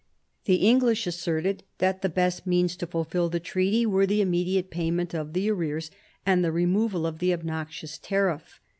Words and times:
The 0.45 0.55
English 0.55 1.05
asserted 1.05 1.61
that 1.77 2.01
the 2.01 2.09
best 2.09 2.47
means 2.47 2.75
to 2.77 2.87
fulfil 2.87 3.29
the 3.29 3.39
treaty 3.39 3.85
were 3.85 4.07
the 4.07 4.19
immediate 4.19 4.71
payment 4.71 5.13
of 5.13 5.33
the 5.33 5.51
arrears 5.51 5.91
and 6.25 6.43
the 6.43 6.51
removal 6.51 7.05
of 7.05 7.19
the 7.19 7.31
obnoxious 7.31 7.99
tariff. 7.99 8.59